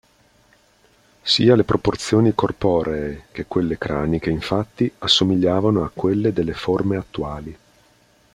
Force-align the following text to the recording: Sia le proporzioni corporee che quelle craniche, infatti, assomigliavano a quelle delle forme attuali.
Sia 1.21 1.53
le 1.55 1.63
proporzioni 1.63 2.33
corporee 2.33 3.25
che 3.31 3.45
quelle 3.45 3.77
craniche, 3.77 4.31
infatti, 4.31 4.91
assomigliavano 4.97 5.83
a 5.83 5.91
quelle 5.93 6.33
delle 6.33 6.53
forme 6.55 6.97
attuali. 6.97 7.57